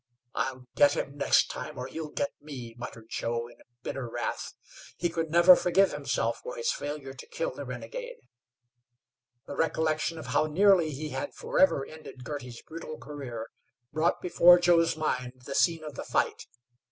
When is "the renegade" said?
7.53-8.17